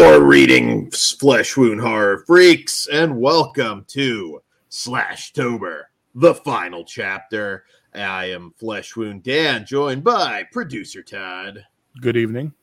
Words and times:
Gore 0.00 0.24
reading 0.24 0.90
flesh 0.90 1.58
wound 1.58 1.82
horror 1.82 2.24
freaks, 2.26 2.88
and 2.90 3.20
welcome 3.20 3.84
to 3.88 4.40
Slashtober, 4.70 5.82
the 6.14 6.34
final 6.36 6.86
chapter. 6.86 7.64
I 7.94 8.30
am 8.30 8.54
Flesh 8.56 8.96
Wound 8.96 9.22
Dan, 9.24 9.66
joined 9.66 10.02
by 10.02 10.44
producer 10.52 11.02
Todd, 11.02 11.66
Good 12.00 12.16
evening. 12.16 12.54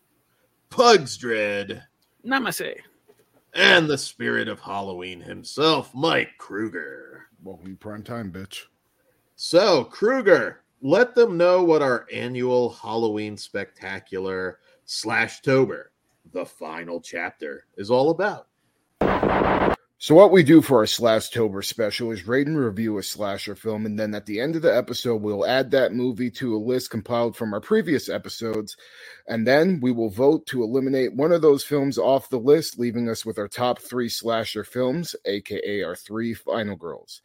Pugs 0.71 1.15
Dread, 1.15 1.83
Namaste. 2.25 2.77
and 3.53 3.87
the 3.87 3.99
spirit 3.99 4.47
of 4.47 4.59
Halloween 4.59 5.21
himself, 5.21 5.93
Mike 5.93 6.31
Kruger. 6.39 7.27
Welcome 7.43 7.69
to 7.69 7.75
prime 7.75 8.01
time, 8.01 8.31
bitch. 8.31 8.63
So, 9.35 9.83
Kruger, 9.83 10.63
let 10.81 11.13
them 11.13 11.37
know 11.37 11.63
what 11.63 11.83
our 11.83 12.07
annual 12.11 12.71
Halloween 12.71 13.37
spectacular 13.37 14.57
Slashtober, 14.87 15.83
the 16.31 16.45
final 16.45 17.01
chapter, 17.01 17.65
is 17.77 17.89
all 17.89 18.09
about. 18.09 18.47
So, 19.99 20.13
what 20.13 20.31
we 20.31 20.43
do 20.43 20.61
for 20.61 20.77
our 20.77 20.85
Slashtober 20.85 21.65
special 21.65 22.11
is 22.11 22.27
rate 22.27 22.45
and 22.45 22.55
review 22.55 22.99
a 22.99 23.03
slasher 23.03 23.55
film, 23.55 23.87
and 23.87 23.99
then 23.99 24.13
at 24.13 24.27
the 24.27 24.39
end 24.39 24.55
of 24.55 24.61
the 24.61 24.75
episode, 24.75 25.23
we'll 25.23 25.43
add 25.43 25.71
that 25.71 25.91
movie 25.91 26.29
to 26.31 26.55
a 26.55 26.59
list 26.59 26.91
compiled 26.91 27.35
from 27.35 27.51
our 27.51 27.59
previous 27.59 28.07
episodes, 28.07 28.77
and 29.27 29.47
then 29.47 29.79
we 29.81 29.91
will 29.91 30.11
vote 30.11 30.45
to 30.47 30.61
eliminate 30.61 31.15
one 31.15 31.31
of 31.31 31.41
those 31.41 31.63
films 31.63 31.97
off 31.97 32.29
the 32.29 32.37
list, 32.37 32.77
leaving 32.77 33.09
us 33.09 33.25
with 33.25 33.39
our 33.39 33.47
top 33.47 33.79
three 33.79 34.07
slasher 34.07 34.63
films, 34.63 35.15
aka 35.25 35.81
our 35.81 35.95
three 35.95 36.35
final 36.35 36.75
girls. 36.75 37.23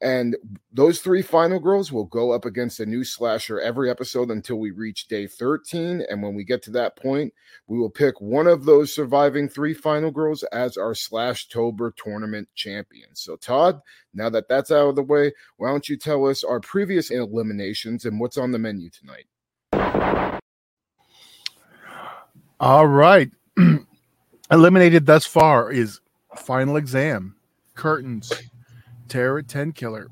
And 0.00 0.36
those 0.72 1.00
three 1.00 1.22
final 1.22 1.58
girls 1.58 1.92
will 1.92 2.04
go 2.04 2.32
up 2.32 2.44
against 2.44 2.80
a 2.80 2.86
new 2.86 3.04
slasher 3.04 3.60
every 3.60 3.90
episode 3.90 4.30
until 4.30 4.56
we 4.56 4.70
reach 4.70 5.08
day 5.08 5.26
13. 5.26 6.04
And 6.08 6.22
when 6.22 6.34
we 6.34 6.44
get 6.44 6.62
to 6.64 6.70
that 6.72 6.96
point, 6.96 7.32
we 7.66 7.78
will 7.78 7.90
pick 7.90 8.20
one 8.20 8.46
of 8.46 8.64
those 8.64 8.94
surviving 8.94 9.48
three 9.48 9.74
final 9.74 10.10
girls 10.10 10.42
as 10.44 10.76
our 10.76 10.94
slash 10.94 11.48
tober 11.48 11.94
tournament 11.96 12.48
champion 12.54 13.08
so 13.14 13.36
todd 13.36 13.80
now 14.12 14.28
that 14.28 14.48
that's 14.48 14.70
out 14.70 14.88
of 14.88 14.96
the 14.96 15.02
way 15.02 15.32
why 15.56 15.68
don't 15.68 15.88
you 15.88 15.96
tell 15.96 16.26
us 16.26 16.42
our 16.44 16.60
previous 16.60 17.10
eliminations 17.10 18.04
and 18.04 18.18
what's 18.18 18.36
on 18.36 18.50
the 18.50 18.58
menu 18.58 18.90
tonight 18.90 19.26
All 22.60 22.86
right. 22.86 23.30
Eliminated 24.50 25.06
thus 25.06 25.24
far 25.24 25.72
is 25.72 26.00
Final 26.36 26.76
Exam, 26.76 27.34
Curtains, 27.74 28.30
Terror 29.10 29.40
at 29.40 29.48
Tenkiller, 29.48 30.06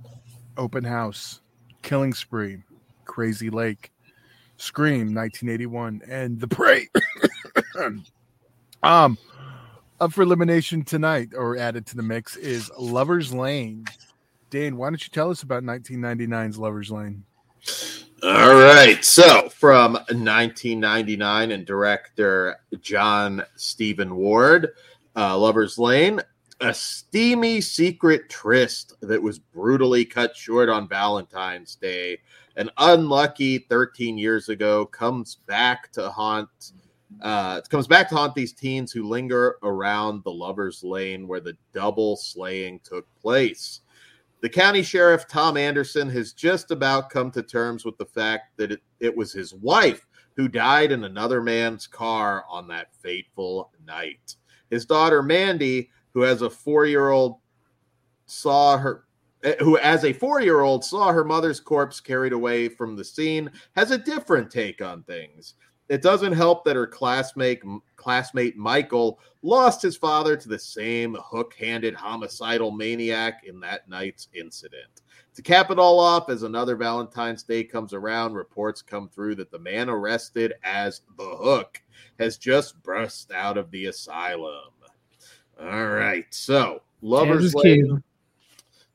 Open 0.57 0.83
House, 0.83 1.41
Killing 1.83 2.13
Spree, 2.13 2.65
Crazy 3.05 3.49
Lake, 3.49 3.93
Scream 4.57 5.15
1981, 5.15 6.03
and 6.09 6.41
The 6.41 6.49
Prey. 6.49 6.89
um, 8.83 9.17
up 10.01 10.13
for 10.13 10.23
elimination 10.23 10.83
tonight 10.83 11.31
or 11.37 11.57
added 11.57 11.87
to 11.87 11.97
the 11.97 12.03
mix 12.03 12.37
is 12.37 12.71
Lover's 12.77 13.33
Lane. 13.33 13.85
Dan, 14.51 14.77
why 14.77 14.91
don't 14.91 15.03
you 15.03 15.11
tell 15.11 15.31
us 15.31 15.45
about 15.45 15.63
1999's 15.63 16.59
Lover's 16.59 16.91
Lane? 16.91 17.23
All 18.25 18.55
right. 18.55 19.05
So, 19.05 19.49
from 19.49 19.93
1999 19.93 21.53
and 21.53 21.65
director 21.65 22.57
Jon 22.81 23.45
Steven 23.55 24.17
Ward, 24.17 24.71
uh, 25.15 25.39
Lover's 25.39 25.79
Lane, 25.79 26.21
a 26.61 26.75
steamy 26.75 27.61
secret 27.61 28.29
tryst 28.29 28.95
that 29.01 29.23
was 29.23 29.39
brutally 29.39 30.05
cut 30.05 30.37
short 30.37 30.69
on 30.69 30.89
Valentine's 30.89 31.77
Day. 31.77 32.19
An 32.57 32.71
unlucky 32.79 33.59
13 33.59 34.19
years 34.19 34.49
ago 34.49 34.85
comes 34.87 35.37
back 35.47 35.93
to 35.93 36.11
haunt. 36.11 36.73
Uh, 37.23 37.61
it 37.63 37.71
comes 37.71 37.87
back 37.87 38.09
to 38.09 38.17
haunt 38.17 38.35
these 38.35 38.53
teens 38.53 38.91
who 38.91 39.09
linger 39.09 39.57
around 39.63 40.25
the 40.25 40.33
Lover's 40.33 40.83
Lane 40.83 41.29
where 41.29 41.41
the 41.41 41.57
double 41.73 42.17
slaying 42.17 42.81
took 42.83 43.07
place. 43.21 43.81
The 44.41 44.49
county 44.49 44.83
sheriff, 44.83 45.27
Tom 45.27 45.57
Anderson, 45.57 46.09
has 46.11 46.33
just 46.33 46.71
about 46.71 47.11
come 47.11 47.31
to 47.33 47.43
terms 47.43 47.85
with 47.85 47.99
the 47.99 48.07
fact 48.07 48.57
that 48.57 48.73
it, 48.73 48.81
it 49.01 49.17
was 49.17 49.33
his 49.33 49.55
wife 49.55 50.07
who 50.37 50.49
died 50.49 50.93
in 50.93 51.05
another 51.05 51.43
man's 51.43 51.87
car 51.87 52.45
on 52.49 52.69
that 52.69 52.95
fateful 53.03 53.73
night. 53.85 54.37
His 54.71 54.87
daughter, 54.87 55.23
Mandy, 55.23 55.91
who 56.15 56.23
has 56.23 56.43
a 56.43 56.51
four 56.51 56.87
year 56.87 57.11
old, 57.11 57.37
saw 58.27 58.77
her. 58.77 59.05
eh, 59.45 59.55
Who, 59.61 59.79
as 59.79 60.05
a 60.05 60.13
four 60.13 60.41
year 60.41 60.61
old, 60.61 60.85
saw 60.85 61.13
her 61.13 61.25
mother's 61.25 61.61
corpse 61.61 62.01
carried 62.01 62.33
away 62.33 62.69
from 62.69 62.97
the 62.97 63.05
scene, 63.05 63.51
has 63.77 63.91
a 63.91 63.99
different 63.99 64.51
take 64.51 64.83
on 64.83 65.03
things. 65.05 65.55
It 65.89 66.03
doesn't 66.03 66.35
help 66.35 66.65
that 66.67 66.77
her 66.77 66.87
classmate, 66.87 67.63
classmate 67.97 68.59
Michael 68.59 69.21
lost 69.41 69.81
his 69.81 69.97
father 69.97 70.37
to 70.37 70.49
the 70.49 70.59
same 70.59 71.17
hook 71.19 71.55
handed 71.59 71.95
homicidal 71.95 72.71
maniac 72.71 73.45
in 73.47 73.59
that 73.61 73.89
night's 73.89 74.29
incident. 74.35 75.01
To 75.35 75.43
cap 75.43 75.71
it 75.71 75.79
all 75.79 75.99
off, 75.99 76.29
as 76.29 76.43
another 76.43 76.77
Valentine's 76.77 77.43
Day 77.43 77.65
comes 77.65 77.95
around, 77.95 78.35
reports 78.35 78.83
come 78.83 79.09
through 79.09 79.37
that 79.37 79.51
the 79.51 79.59
man 79.61 79.89
arrested 79.89 80.53
as 80.63 81.03
the 81.17 81.25
hook 81.25 81.81
has 82.19 82.37
just 82.37 82.83
burst 82.83 83.31
out 83.31 83.57
of 83.57 83.71
the 83.71 83.87
asylum. 83.87 84.73
All 85.61 85.89
right, 85.89 86.27
so 86.31 86.83
Lover's 87.03 87.55
Lane. 87.55 88.03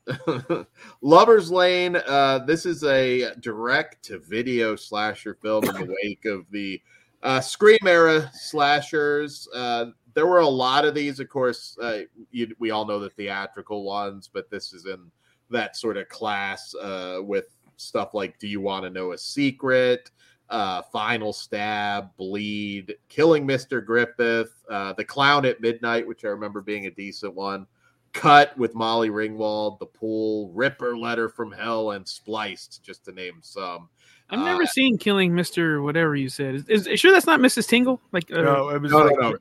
Lover's 1.01 1.51
Lane. 1.51 1.95
Uh, 1.95 2.39
this 2.39 2.65
is 2.65 2.83
a 2.83 3.35
direct 3.39 4.03
to 4.05 4.19
video 4.19 4.75
slasher 4.75 5.33
film 5.41 5.65
in 5.65 5.75
the 5.75 5.95
wake 6.03 6.25
of 6.25 6.45
the 6.51 6.81
uh, 7.21 7.41
Scream 7.41 7.79
era 7.85 8.29
slashers. 8.33 9.47
Uh, 9.53 9.87
there 10.13 10.27
were 10.27 10.39
a 10.39 10.47
lot 10.47 10.85
of 10.85 10.93
these, 10.93 11.19
of 11.19 11.29
course. 11.29 11.77
Uh, 11.81 12.01
you, 12.31 12.55
we 12.59 12.71
all 12.71 12.85
know 12.85 12.99
the 12.99 13.09
theatrical 13.09 13.83
ones, 13.83 14.29
but 14.31 14.49
this 14.49 14.73
is 14.73 14.85
in 14.85 15.11
that 15.49 15.75
sort 15.75 15.97
of 15.97 16.07
class 16.09 16.73
uh, 16.75 17.19
with 17.21 17.45
stuff 17.77 18.13
like 18.13 18.39
Do 18.39 18.47
You 18.47 18.61
Want 18.61 18.83
to 18.85 18.89
Know 18.89 19.11
a 19.11 19.17
Secret? 19.17 20.11
Uh, 20.53 20.83
Final 20.83 21.33
Stab, 21.33 22.15
Bleed, 22.15 22.95
Killing 23.09 23.47
Mr. 23.47 23.83
Griffith, 23.83 24.53
uh, 24.69 24.93
The 24.93 25.03
Clown 25.03 25.45
at 25.45 25.59
Midnight, 25.61 26.07
which 26.07 26.23
I 26.23 26.27
remember 26.27 26.61
being 26.61 26.85
a 26.85 26.91
decent 26.91 27.33
one. 27.33 27.65
Cut 28.13 28.55
with 28.55 28.75
Molly 28.75 29.09
Ringwald, 29.09 29.79
The 29.79 29.87
Pool, 29.87 30.51
Ripper 30.53 30.95
Letter 30.95 31.27
from 31.27 31.51
Hell, 31.51 31.91
and 31.91 32.07
Spliced, 32.07 32.83
just 32.83 33.03
to 33.05 33.11
name 33.11 33.39
some. 33.41 33.89
I've 34.29 34.39
never 34.39 34.61
Uh, 34.61 34.67
seen 34.67 34.99
Killing 34.99 35.31
Mr. 35.31 35.83
Whatever 35.83 36.15
you 36.15 36.29
said. 36.29 36.53
Is, 36.53 36.69
is, 36.69 36.85
is 36.85 36.99
sure 36.99 37.11
that's 37.11 37.25
not 37.25 37.39
Mrs. 37.39 37.67
Tingle? 37.67 37.99
Like, 38.11 38.31
uh, 38.31 38.41
No, 38.41 38.69
it 38.69 38.79
was 38.79 38.91
No, 38.91 39.07
no, 39.07 39.15
no. 39.31 39.37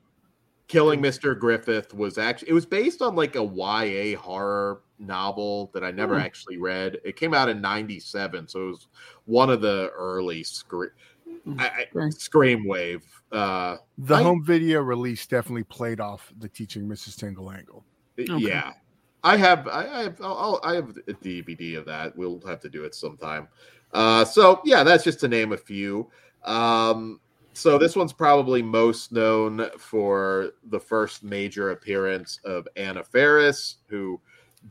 Killing 0.67 0.99
Mr. 0.99 1.37
Griffith 1.37 1.93
was 1.93 2.17
actually 2.17 2.49
it 2.49 2.53
was 2.53 2.65
based 2.65 3.03
on 3.03 3.15
like 3.15 3.35
a 3.35 3.43
YA 3.43 4.17
horror 4.17 4.81
novel 5.05 5.69
that 5.73 5.83
I 5.83 5.91
never 5.91 6.15
Hmm. 6.15 6.21
actually 6.25 6.57
read. 6.57 6.99
It 7.03 7.15
came 7.15 7.33
out 7.33 7.49
in 7.49 7.61
'97, 7.61 8.47
so 8.47 8.61
it 8.63 8.71
was 8.71 8.87
one 9.25 9.49
of 9.49 9.61
the 9.61 9.91
early 9.95 10.43
scream, 10.43 10.91
I, 11.57 11.85
I, 11.95 12.09
scream 12.09 12.65
wave. 12.65 13.03
Uh, 13.31 13.77
the 13.97 14.15
I- 14.15 14.23
home 14.23 14.43
video 14.43 14.81
release 14.81 15.25
definitely 15.27 15.63
played 15.63 15.99
off 15.99 16.31
the 16.39 16.49
teaching 16.49 16.87
Mrs. 16.87 17.17
Tingle 17.17 17.51
angle. 17.51 17.83
Yeah, 18.17 18.73
I 19.23 19.37
have. 19.37 19.67
I, 19.67 19.87
I 19.87 20.03
have. 20.03 20.21
I'll, 20.21 20.59
I'll- 20.63 20.73
have 20.75 20.97
a 21.07 21.13
DVD 21.13 21.77
of 21.77 21.85
that. 21.85 22.15
We'll 22.15 22.39
have 22.45 22.59
to 22.61 22.69
do 22.69 22.83
it 22.83 22.93
sometime. 22.95 23.47
Uh, 23.93 24.25
so 24.25 24.59
yeah, 24.65 24.83
that's 24.83 25.03
just 25.03 25.19
to 25.21 25.27
name 25.27 25.51
a 25.53 25.57
few. 25.57 26.09
Um, 26.43 27.19
so 27.55 27.77
this 27.77 27.95
one's 27.95 28.13
probably 28.13 28.63
most 28.63 29.11
known 29.11 29.69
for 29.77 30.53
the 30.71 30.79
first 30.79 31.23
major 31.23 31.69
appearance 31.69 32.39
of 32.43 32.67
Anna 32.75 33.03
Faris, 33.03 33.75
who 33.87 34.19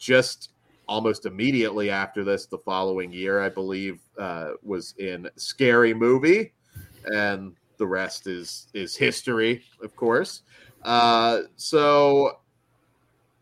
just 0.02 0.50
almost 0.88 1.26
immediately 1.26 1.90
after 1.90 2.24
this, 2.24 2.46
the 2.46 2.58
following 2.58 3.12
year, 3.12 3.40
I 3.40 3.48
believe, 3.48 4.00
uh, 4.18 4.50
was 4.62 4.94
in 4.98 5.30
Scary 5.36 5.94
Movie, 5.94 6.52
and 7.06 7.54
the 7.78 7.86
rest 7.86 8.26
is 8.26 8.66
is 8.74 8.96
history, 8.96 9.62
of 9.82 9.94
course. 9.94 10.42
Uh, 10.82 11.42
so 11.56 12.40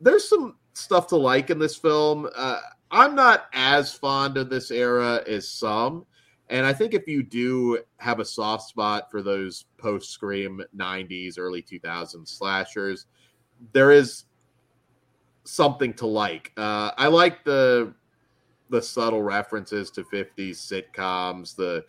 there's 0.03 0.29
some 0.29 0.59
stuff 0.75 1.07
to 1.09 1.17
like 1.17 1.49
in 1.49 1.59
this 1.59 1.77
film. 1.77 2.29
Uh, 2.37 2.61
I'm 2.91 3.15
not 3.15 3.47
as 3.55 3.95
fond 3.95 4.37
of 4.37 4.51
this 4.51 4.71
era 4.71 5.23
as 5.27 5.49
some. 5.49 6.05
And 6.51 6.67
I 6.67 6.73
think 6.73 6.95
if 6.95 7.07
you 7.07 7.23
do 7.23 7.79
have 7.99 8.19
a 8.19 8.25
soft 8.25 8.69
spot 8.69 9.09
for 9.11 9.23
those 9.23 9.67
post 9.79 10.11
Scream 10.11 10.61
90s, 10.77 11.39
early 11.39 11.63
2000s 11.63 12.29
slashers, 12.29 13.07
there 13.73 13.93
is 13.93 14.25
something 15.45 15.93
to 15.95 16.07
like. 16.07 16.53
Uh, 16.57 16.91
I 16.97 17.07
like 17.09 17.45
the 17.45 17.95
the 18.69 18.81
subtle 18.81 19.23
references 19.23 19.91
to 19.91 20.05
50s 20.05 20.53
sitcoms, 20.57 21.57
the 21.57 21.85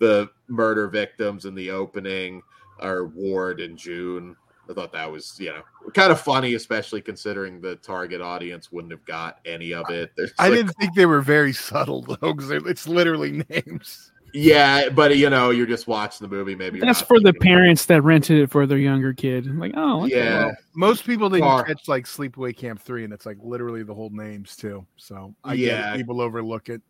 the 0.00 0.28
murder 0.48 0.88
victims 0.88 1.44
in 1.44 1.54
the 1.54 1.70
opening 1.70 2.42
are 2.80 3.06
Ward 3.06 3.60
and 3.60 3.78
June. 3.78 4.34
I 4.68 4.72
thought 4.72 4.92
that 4.94 5.10
was, 5.10 5.36
you 5.38 5.50
know, 5.50 5.62
kind 5.92 6.10
of 6.10 6.18
funny, 6.18 6.54
especially 6.54 7.02
considering 7.02 7.60
the 7.60 7.76
target 7.76 8.20
audience 8.22 8.72
wouldn't 8.72 8.92
have 8.92 9.04
got 9.04 9.38
any 9.44 9.72
of 9.74 9.88
it. 9.90 10.10
There's 10.16 10.32
I 10.38 10.48
like- 10.48 10.56
didn't 10.56 10.72
think 10.80 10.94
they 10.94 11.06
were 11.06 11.20
very 11.20 11.52
subtle 11.52 12.02
though, 12.02 12.32
because 12.32 12.50
it's 12.50 12.88
literally 12.88 13.44
names. 13.50 14.10
Yeah, 14.36 14.88
but 14.88 15.16
you 15.16 15.30
know, 15.30 15.50
you're 15.50 15.64
just 15.66 15.86
watching 15.86 16.28
the 16.28 16.34
movie. 16.36 16.56
Maybe 16.56 16.80
That's 16.80 17.00
for 17.00 17.20
the 17.20 17.26
thinking- 17.32 17.40
parents 17.42 17.86
that 17.86 18.02
rented 18.02 18.40
it 18.40 18.50
for 18.50 18.66
their 18.66 18.78
younger 18.78 19.12
kid. 19.12 19.46
Like, 19.58 19.72
oh, 19.76 20.04
okay. 20.06 20.16
Yeah, 20.16 20.50
Most 20.74 21.06
people 21.06 21.30
didn't 21.30 21.44
Car. 21.44 21.62
catch 21.64 21.86
like 21.86 22.04
Sleepaway 22.04 22.56
Camp 22.56 22.80
three, 22.80 23.04
and 23.04 23.12
it's 23.12 23.26
like 23.26 23.38
literally 23.40 23.84
the 23.84 23.94
whole 23.94 24.10
names 24.10 24.56
too. 24.56 24.84
So 24.96 25.32
I 25.44 25.54
Yeah. 25.54 25.82
get 25.82 25.94
it. 25.94 25.96
people 25.98 26.20
overlook 26.20 26.68
it. 26.68 26.82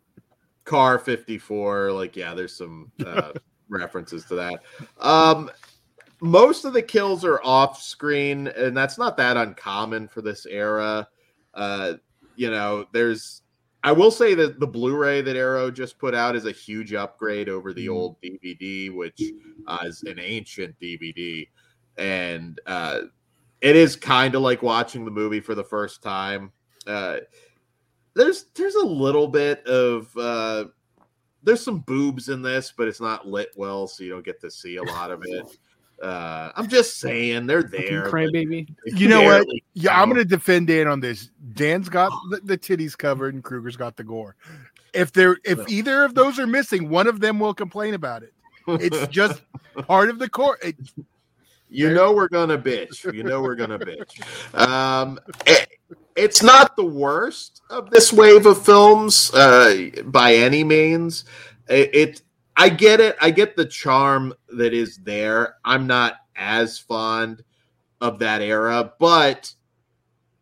car 0.63 0.97
54 0.97 1.91
like 1.91 2.15
yeah 2.15 2.33
there's 2.33 2.57
some 2.57 2.91
uh, 3.05 3.31
references 3.69 4.25
to 4.25 4.33
that 4.33 4.63
um 4.99 5.51
most 6.21 6.65
of 6.65 6.73
the 6.73 6.81
kills 6.81 7.23
are 7.23 7.39
off 7.43 7.79
screen 7.79 8.47
and 8.47 8.75
that's 8.75 8.97
not 8.97 9.15
that 9.17 9.37
uncommon 9.37 10.07
for 10.07 10.23
this 10.23 10.47
era 10.47 11.07
uh 11.53 11.93
you 12.35 12.49
know 12.49 12.83
there's 12.93 13.43
i 13.85 13.91
will 13.91 14.11
say 14.11 14.33
that 14.33 14.59
the 14.59 14.67
blu-ray 14.67 15.21
that 15.21 15.37
arrow 15.37 15.71
just 15.71 15.97
put 15.97 16.13
out 16.13 16.35
is 16.35 16.45
a 16.45 16.51
huge 16.51 16.93
upgrade 16.93 17.47
over 17.47 17.71
the 17.71 17.85
Mhm. 17.87 17.93
old 17.93 18.21
dvd 18.21 18.93
which 18.93 19.21
uh, 19.67 19.79
is 19.85 20.03
an 20.03 20.19
ancient 20.19 20.77
dvd 20.81 21.47
and 21.97 22.59
uh 22.65 23.01
it 23.61 23.75
is 23.77 23.95
kind 23.95 24.35
of 24.35 24.41
like 24.41 24.61
watching 24.61 25.05
the 25.05 25.11
movie 25.11 25.39
for 25.39 25.55
the 25.55 25.63
first 25.63 26.03
time 26.03 26.51
uh 26.87 27.19
there's 28.15 28.45
there's 28.55 28.75
a 28.75 28.85
little 28.85 29.27
bit 29.27 29.65
of 29.65 30.15
uh 30.17 30.65
there's 31.43 31.63
some 31.63 31.81
boobs 31.81 32.29
in 32.29 32.41
this, 32.41 32.73
but 32.75 32.87
it's 32.87 32.99
not 32.99 33.27
lit 33.27 33.51
well, 33.55 33.85
so 33.85 34.03
you 34.03 34.09
don't 34.09 34.25
get 34.25 34.41
to 34.41 34.49
see 34.49 34.77
a 34.77 34.83
lot 34.83 35.11
of 35.11 35.21
it. 35.23 35.45
Uh 36.01 36.51
I'm 36.55 36.67
just 36.67 36.99
saying 36.99 37.47
they're 37.47 37.63
there. 37.63 38.03
but 38.03 38.11
crybaby. 38.11 38.67
You 38.85 39.07
know 39.07 39.21
what? 39.21 39.45
barely 39.45 39.63
Yeah, 39.73 39.99
I'm 39.99 40.09
going 40.09 40.19
to 40.21 40.25
defend 40.25 40.67
Dan 40.67 40.87
on 40.87 40.99
this. 40.99 41.29
Dan's 41.53 41.89
got 41.89 42.11
the, 42.29 42.41
the 42.43 42.57
titties 42.57 42.97
covered, 42.97 43.33
and 43.33 43.43
Kruger's 43.43 43.77
got 43.77 43.95
the 43.95 44.03
gore. 44.03 44.35
If 44.93 45.11
there, 45.13 45.37
if 45.43 45.57
No. 45.59 45.65
either 45.67 46.03
of 46.03 46.13
those 46.15 46.39
are 46.39 46.47
missing, 46.47 46.89
one 46.89 47.07
of 47.07 47.19
them 47.19 47.39
will 47.39 47.53
complain 47.53 47.93
about 47.93 48.23
it. 48.23 48.33
It's 48.67 49.07
just 49.11 49.41
part 49.87 50.09
of 50.09 50.19
the 50.19 50.29
core. 50.29 50.57
It, 50.61 50.75
You 51.69 51.93
know 51.93 52.13
we're 52.13 52.27
gonna 52.29 52.57
bitch. 52.57 53.11
You 53.13 53.23
know 53.23 53.41
we're 53.41 53.55
gonna 53.55 53.79
bitch. 53.79 54.57
Um, 54.57 55.19
it- 55.45 55.69
it's 56.15 56.41
not 56.41 56.77
the 56.77 56.85
worst 56.85 57.61
of 57.69 57.89
this 57.89 58.13
wave 58.13 58.45
of 58.45 58.63
films 58.63 59.33
uh, 59.33 59.89
by 60.05 60.33
any 60.35 60.63
means. 60.63 61.25
It, 61.67 61.89
it, 61.93 62.21
I 62.57 62.69
get 62.69 62.99
it. 62.99 63.15
I 63.21 63.31
get 63.31 63.55
the 63.55 63.65
charm 63.65 64.33
that 64.49 64.73
is 64.73 64.97
there. 64.97 65.55
I'm 65.65 65.87
not 65.87 66.15
as 66.35 66.79
fond 66.79 67.43
of 68.01 68.19
that 68.19 68.41
era, 68.41 68.93
but 68.99 69.53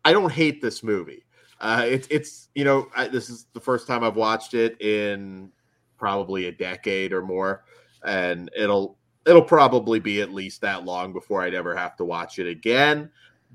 I 0.04 0.12
don't 0.12 0.32
hate 0.32 0.60
this 0.60 0.82
movie. 0.82 1.24
Uh, 1.60 1.84
it's 1.86 2.06
it's 2.10 2.48
you 2.54 2.64
know 2.64 2.88
I, 2.94 3.08
this 3.08 3.30
is 3.30 3.46
the 3.52 3.60
first 3.60 3.86
time 3.86 4.04
I've 4.04 4.16
watched 4.16 4.54
it 4.54 4.80
in 4.80 5.50
probably 5.96 6.46
a 6.46 6.52
decade 6.52 7.12
or 7.12 7.22
more, 7.22 7.64
and 8.04 8.50
it'll 8.56 8.98
it'll 9.26 9.42
probably 9.42 9.98
be 9.98 10.20
at 10.20 10.32
least 10.32 10.60
that 10.60 10.84
long 10.84 11.12
before 11.12 11.42
I'd 11.42 11.54
ever 11.54 11.74
have 11.74 11.96
to 11.96 12.04
watch 12.04 12.38
it 12.38 12.46
again. 12.46 13.10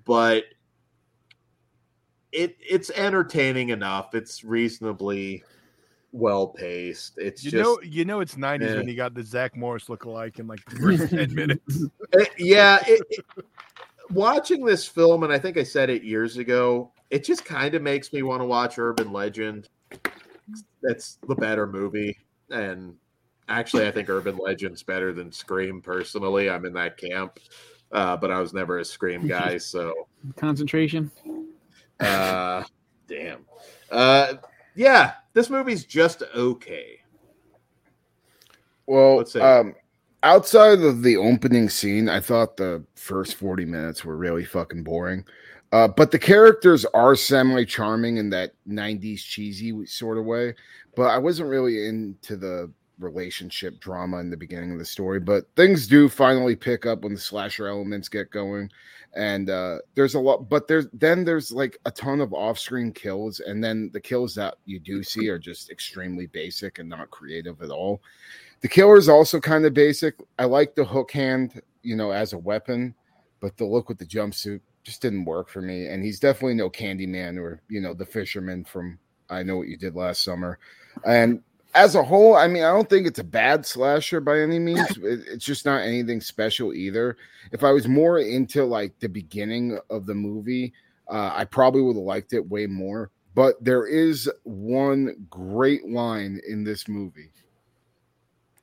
But 0.06 0.46
it 2.32 2.58
it's 2.60 2.90
entertaining 2.92 3.70
enough. 3.70 4.16
It's 4.16 4.44
reasonably 4.44 5.44
well 6.12 6.48
paced. 6.48 7.14
It's 7.18 7.44
you 7.44 7.52
just 7.52 7.64
know, 7.64 7.80
you 7.84 8.06
know, 8.06 8.20
it's 8.22 8.36
'90s 8.36 8.62
Yeah. 8.62 8.76
when 8.78 8.88
you 8.88 8.96
got 8.96 9.14
the 9.14 9.24
Zach 9.24 9.56
Morris 9.56 9.90
look 9.90 10.06
alike 10.06 10.40
in 10.40 10.48
like 10.48 10.64
the 10.66 10.76
first 10.98 11.10
ten 11.10 11.34
minutes. 11.34 11.86
Uh, 12.18 12.26
yeah. 12.38 12.80
It, 12.88 13.02
it- 13.10 13.26
watching 14.12 14.66
this 14.66 14.88
film, 14.88 15.24
and 15.24 15.32
I 15.32 15.38
think 15.38 15.56
I 15.58 15.64
said 15.64 15.90
it 15.90 16.04
years 16.04 16.38
ago. 16.38 16.92
It 17.12 17.24
just 17.24 17.46
kind 17.46 17.76
of 17.76 17.82
makes 17.82 18.12
me 18.14 18.22
want 18.24 18.42
to 18.42 18.46
watch 18.46 18.78
Urban 18.80 19.12
Legend. 19.14 19.68
That's 20.82 21.18
the 21.28 21.36
better 21.36 21.68
movie, 21.68 22.18
and 22.50 22.96
actually, 23.48 23.88
I 23.88 23.92
think 23.92 24.10
Urban 24.10 24.38
Legend's 24.38 24.82
better 24.84 25.12
than 25.14 25.32
Scream. 25.32 25.82
Personally, 25.82 26.50
I'm 26.50 26.66
in 26.66 26.74
that 26.74 26.98
camp, 26.98 27.40
uh, 27.92 28.16
but 28.18 28.32
I 28.32 28.40
was 28.40 28.54
never 28.54 28.80
a 28.80 28.86
Scream 28.86 29.28
guy, 29.28 29.58
so 29.58 30.08
Concentration. 30.38 31.12
uh, 32.00 32.64
damn. 33.08 33.46
Uh, 33.92 34.34
yeah, 34.80 35.16
this 35.34 35.50
movie's 35.50 35.84
just 35.84 36.24
okay. 36.34 37.02
Well, 38.88 39.18
Let's 39.18 39.34
see. 39.34 39.42
um, 39.42 39.76
outside 40.24 40.80
of 40.80 41.04
the 41.04 41.18
opening 41.18 41.68
scene, 41.68 42.08
I 42.08 42.22
thought 42.22 42.56
the 42.56 42.86
first 42.96 43.36
40 43.36 43.66
minutes 43.66 44.06
were 44.06 44.16
really 44.16 44.46
fucking 44.46 44.84
boring. 44.84 45.26
Uh, 45.74 45.90
but 45.90 46.12
the 46.12 46.18
characters 46.18 46.86
are 46.94 47.14
semi 47.18 47.66
charming 47.66 48.18
in 48.18 48.30
that 48.30 48.54
90s 48.70 49.22
cheesy 49.22 49.86
sort 49.86 50.18
of 50.18 50.24
way. 50.24 50.56
But 50.96 51.08
I 51.10 51.18
wasn't 51.18 51.50
really 51.50 51.86
into 51.86 52.38
the 52.38 52.72
relationship 53.00 53.80
drama 53.80 54.18
in 54.18 54.30
the 54.30 54.38
beginning 54.38 54.72
of 54.74 54.80
the 54.80 54.86
story. 54.86 55.20
But 55.20 55.46
things 55.56 55.88
do 55.88 56.10
finally 56.10 56.56
pick 56.56 56.86
up 56.86 57.02
when 57.02 57.14
the 57.14 57.20
slasher 57.20 57.68
elements 57.68 58.10
get 58.10 58.30
going. 58.30 58.70
And 59.16 59.50
uh, 59.50 59.80
there's 59.96 60.14
a 60.14 60.20
lot, 60.20 60.50
but 60.50 60.68
there's 60.68 60.88
then 60.94 61.24
there's 61.24 61.52
like 61.52 61.80
a 61.86 61.92
ton 61.92 62.22
of 62.22 62.34
off 62.34 62.60
screen 62.60 62.92
kills. 62.92 63.40
And 63.40 63.64
then 63.64 63.90
the 63.94 64.00
kills 64.00 64.36
that 64.36 64.56
you 64.66 64.80
do 64.80 65.04
see 65.04 65.30
are 65.30 65.40
just 65.40 65.72
extremely 65.72 66.28
basic 66.28 66.80
and 66.80 66.90
not 66.90 67.10
creative 67.10 67.62
at 67.62 67.72
all. 67.72 68.02
The 68.62 68.68
killer 68.68 68.98
is 68.98 69.10
also 69.10 69.40
kind 69.40 69.66
of 69.66 69.74
basic. 69.74 70.16
I 70.38 70.46
like 70.46 70.76
the 70.76 70.86
hook 70.86 71.12
hand, 71.12 71.62
you 71.82 71.96
know, 71.96 72.12
as 72.12 72.34
a 72.34 72.38
weapon, 72.38 72.94
but 73.40 73.58
the 73.58 73.66
look 73.66 73.90
with 73.90 73.98
the 73.98 74.06
jumpsuit 74.06 74.60
just 74.84 75.02
didn't 75.02 75.26
work 75.26 75.50
for 75.50 75.62
me. 75.62 75.88
And 75.88 76.04
he's 76.04 76.20
definitely 76.20 76.56
no 76.56 76.70
Candyman 76.70 77.40
or 77.40 77.62
you 77.68 77.82
know 77.82 77.94
the 77.94 78.06
fisherman 78.06 78.64
from 78.64 79.00
I 79.30 79.44
Know 79.44 79.58
What 79.58 79.68
You 79.68 79.78
Did 79.78 79.96
Last 79.96 80.24
Summer. 80.24 80.60
And 81.06 81.42
as 81.76 81.96
a 81.96 82.04
whole, 82.04 82.36
I 82.36 82.48
mean, 82.48 82.64
I 82.64 82.72
don't 82.72 82.90
think 82.90 83.06
it's 83.08 83.20
a 83.20 83.24
bad 83.24 83.66
slasher 83.66 84.20
by 84.22 84.40
any 84.40 84.60
means. 84.60 84.86
It- 84.98 85.28
It's 85.28 85.46
just 85.46 85.66
not 85.66 85.82
anything 85.82 86.22
special 86.22 86.74
either. 86.74 87.18
If 87.52 87.64
I 87.64 87.72
was 87.72 87.88
more 87.88 88.20
into 88.20 88.66
like 88.66 88.98
the 89.00 89.10
beginning 89.10 89.78
of 89.90 90.06
the 90.06 90.16
movie, 90.16 90.74
uh, 91.10 91.32
I 91.34 91.46
probably 91.46 91.82
would 91.82 91.96
have 91.96 92.04
liked 92.04 92.34
it 92.34 92.48
way 92.50 92.66
more. 92.68 93.12
But 93.36 93.64
there 93.64 93.86
is 93.86 94.30
one 94.44 95.16
great 95.30 95.88
line 95.88 96.40
in 96.48 96.64
this 96.64 96.88
movie. 96.88 97.32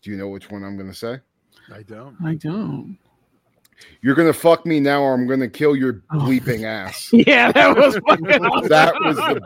Do 0.03 0.11
you 0.11 0.17
know 0.17 0.29
which 0.29 0.51
one 0.51 0.63
I'm 0.65 0.77
going 0.77 0.91
to 0.91 0.97
say? 0.97 1.19
I 1.73 1.83
don't. 1.83 2.17
I 2.25 2.35
don't. 2.35 2.99
You're 4.01 4.15
going 4.15 4.29
to 4.33 4.39
fuck 4.39 4.65
me 4.67 4.81
now, 4.81 5.03
or 5.03 5.13
I'm 5.15 5.27
going 5.27 5.41
to 5.41 5.49
kill 5.49 5.77
your 5.77 6.03
Oh. 6.11 6.19
bleeping 6.19 6.65
ass. 6.65 7.11
Yeah, 7.13 7.53
that 7.53 7.77
was 7.77 7.99
fucking 8.09 8.45
awesome. 8.45 8.69
That 8.69 8.95
was 9.01 9.17
the 9.17 9.41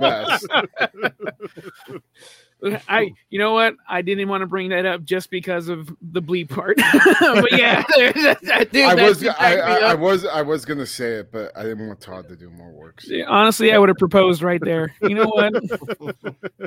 best. 1.88 2.00
I, 2.88 3.12
you 3.30 3.38
know 3.38 3.52
what? 3.52 3.74
I 3.88 4.02
didn't 4.02 4.28
want 4.28 4.42
to 4.42 4.46
bring 4.46 4.70
that 4.70 4.86
up 4.86 5.04
just 5.04 5.30
because 5.30 5.68
of 5.68 5.88
the 6.00 6.20
bleep 6.22 6.48
part. 6.50 6.76
but 7.20 7.52
yeah, 7.52 7.82
dude, 8.72 8.84
I 8.84 8.94
was, 8.94 9.26
I, 9.26 9.56
I, 9.56 9.76
I 9.90 9.94
was, 9.94 10.24
I 10.26 10.42
was 10.42 10.64
going 10.64 10.78
to 10.78 10.86
say 10.86 11.14
it, 11.14 11.32
but 11.32 11.56
I 11.56 11.62
didn't 11.62 11.86
want 11.86 12.00
Todd 12.00 12.28
to 12.28 12.36
do 12.36 12.50
more 12.50 12.70
work. 12.70 13.00
so- 13.00 13.14
Honestly, 13.28 13.72
I 13.72 13.78
would 13.78 13.88
have 13.88 13.98
proposed 13.98 14.42
right 14.42 14.60
there. 14.62 14.94
You 15.02 15.14
know 15.14 15.26
what? 15.26 15.52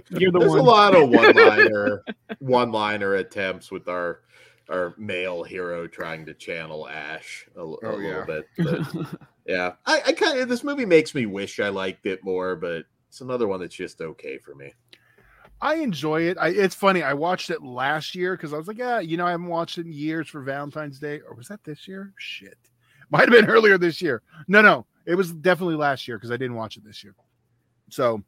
You're 0.10 0.32
the 0.32 0.40
There's 0.40 0.52
one. 0.52 0.60
a 0.60 0.64
lot 0.64 0.96
of 0.96 1.10
one-liner, 1.10 2.04
one-liner 2.40 3.16
attempts 3.16 3.72
with 3.72 3.88
our 3.88 4.22
our 4.70 4.96
male 4.98 5.44
hero 5.44 5.88
trying 5.88 6.26
to 6.26 6.34
channel 6.34 6.88
Ash 6.88 7.46
a 7.56 7.60
Oh, 7.60 7.78
little 7.82 8.02
yeah. 8.02 8.24
bit. 8.26 8.46
but, 8.58 9.08
yeah, 9.46 9.74
I, 9.86 10.02
I 10.08 10.12
kind 10.14 10.40
of 10.40 10.48
this 10.48 10.64
movie 10.64 10.86
makes 10.86 11.14
me 11.14 11.26
wish 11.26 11.60
I 11.60 11.68
liked 11.68 12.06
it 12.06 12.24
more, 12.24 12.56
but 12.56 12.86
it's 13.10 13.20
another 13.20 13.48
one 13.48 13.60
that's 13.60 13.76
just 13.76 14.00
okay 14.00 14.38
for 14.38 14.56
me. 14.56 14.74
I 15.64 15.76
enjoy 15.76 16.24
it. 16.24 16.38
I, 16.38 16.50
it's 16.50 16.76
funny. 16.76 17.04
I 17.04 17.14
watched 17.14 17.50
it 17.50 17.64
last 17.64 18.16
year 18.16 18.36
because 18.36 18.54
I 18.54 18.58
was 18.58 18.68
like, 18.68 18.78
yeah, 18.78 19.00
you 19.00 19.16
know, 19.16 19.26
I 19.26 19.32
haven't 19.32 19.48
watched 19.48 19.78
it 19.78 19.86
in 19.86 19.94
years 19.94 20.28
for 20.28 20.42
Valentine's 20.42 21.00
Day. 21.00 21.22
Or 21.22 21.36
was 21.36 21.48
that 21.48 21.64
this 21.64 21.88
year? 21.88 22.12
Shit. 22.18 22.58
Might 23.10 23.22
have 23.22 23.32
been 23.32 23.50
earlier 23.50 23.78
this 23.78 24.02
year. 24.02 24.24
No, 24.50 24.62
no. 24.62 24.86
It 25.06 25.16
was 25.16 25.32
definitely 25.32 25.76
last 25.76 26.06
year 26.06 26.18
because 26.18 26.32
I 26.32 26.38
didn't 26.38 26.58
watch 26.58 26.76
it 26.76 26.84
this 26.84 27.02
year. 27.02 27.16
So 27.90 28.22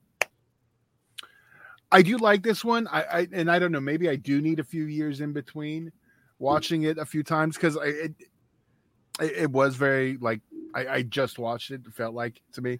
I 1.91 2.01
do 2.01 2.15
like 2.17 2.41
this 2.41 2.63
one. 2.63 2.87
I, 2.87 3.01
I 3.01 3.27
and 3.33 3.51
I 3.51 3.59
don't 3.59 3.73
know, 3.73 3.81
maybe 3.81 4.07
I 4.07 4.15
do 4.15 4.39
need 4.39 4.61
a 4.61 4.63
few 4.63 4.85
years 4.85 5.19
in 5.19 5.33
between 5.33 5.91
watching 6.39 6.83
it 6.83 6.97
a 6.97 7.05
few 7.05 7.23
times 7.23 7.55
because 7.55 7.77
it, 7.81 8.13
it, 9.19 9.31
it 9.37 9.51
was 9.51 9.75
very 9.75 10.17
like 10.21 10.39
I, 10.73 10.87
I 10.87 11.01
just 11.03 11.37
watched 11.37 11.71
it, 11.71 11.81
it 11.85 11.93
felt 11.93 12.15
like 12.15 12.41
to 12.53 12.61
me. 12.61 12.79